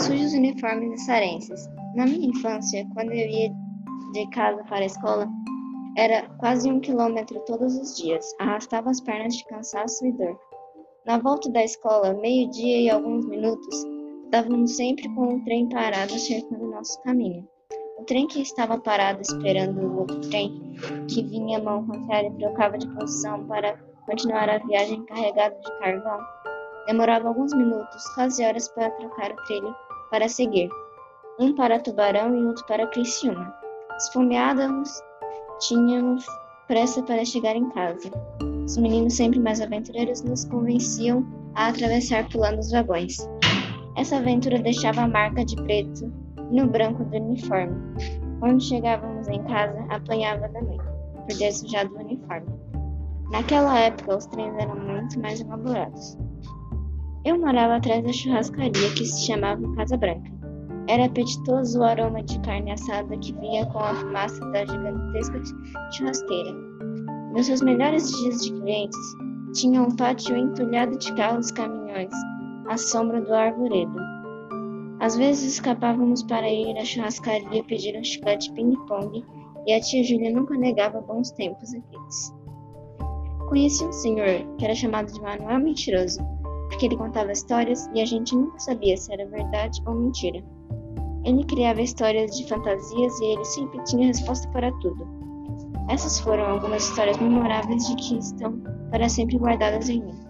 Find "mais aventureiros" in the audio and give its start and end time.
39.40-40.22